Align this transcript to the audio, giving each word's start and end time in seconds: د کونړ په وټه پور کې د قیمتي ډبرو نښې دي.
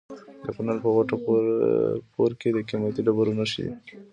د 0.45 0.45
کونړ 0.55 0.77
په 0.83 0.89
وټه 0.97 1.15
پور 2.13 2.31
کې 2.39 2.49
د 2.51 2.57
قیمتي 2.69 3.01
ډبرو 3.05 3.37
نښې 3.39 3.61
دي. 3.67 3.73